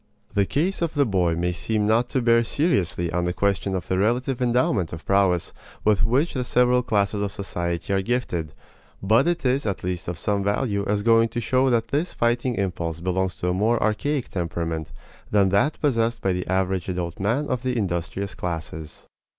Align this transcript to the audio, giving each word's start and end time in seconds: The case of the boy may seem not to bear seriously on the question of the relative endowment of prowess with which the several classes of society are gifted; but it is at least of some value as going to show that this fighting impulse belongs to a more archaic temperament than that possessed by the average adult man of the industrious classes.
The 0.33 0.47
case 0.47 0.81
of 0.81 0.95
the 0.95 1.05
boy 1.05 1.35
may 1.35 1.51
seem 1.51 1.85
not 1.85 2.09
to 2.09 2.23
bear 2.23 2.43
seriously 2.43 3.11
on 3.11 3.25
the 3.25 3.33
question 3.33 3.75
of 3.75 3.87
the 3.87 3.99
relative 3.99 4.41
endowment 4.41 4.91
of 4.91 5.05
prowess 5.05 5.53
with 5.83 6.03
which 6.03 6.33
the 6.33 6.43
several 6.43 6.81
classes 6.81 7.21
of 7.21 7.31
society 7.31 7.93
are 7.93 8.01
gifted; 8.01 8.55
but 9.03 9.27
it 9.27 9.45
is 9.45 9.67
at 9.67 9.83
least 9.83 10.07
of 10.07 10.17
some 10.17 10.43
value 10.43 10.83
as 10.87 11.03
going 11.03 11.29
to 11.29 11.39
show 11.39 11.69
that 11.69 11.89
this 11.89 12.13
fighting 12.13 12.55
impulse 12.55 12.99
belongs 12.99 13.35
to 13.37 13.49
a 13.49 13.53
more 13.53 13.79
archaic 13.79 14.29
temperament 14.29 14.91
than 15.29 15.49
that 15.49 15.79
possessed 15.81 16.19
by 16.23 16.33
the 16.33 16.47
average 16.47 16.89
adult 16.89 17.19
man 17.19 17.45
of 17.47 17.61
the 17.61 17.77
industrious 17.77 18.33
classes. 18.33 19.05